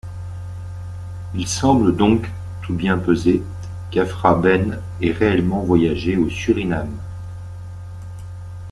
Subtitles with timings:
[1.35, 2.27] Il semble donc,
[2.63, 3.43] tout bien pesé,
[3.91, 6.97] qu'Aphra Behn ait réellement voyagé au Suriname.